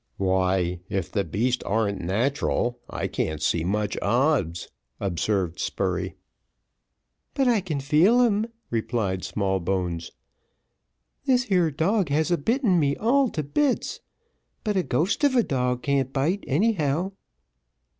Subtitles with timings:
[0.17, 4.67] "Why, if the beast ar'n't natural, I can't see much odds,"
[4.99, 6.15] observed Spurey.
[7.35, 10.09] "But I can feel 'em," replied Smallbones.
[11.25, 13.99] "This here dog has a bitten me all to bits,
[14.63, 17.11] but a ghost of a dog can't bite anyhow."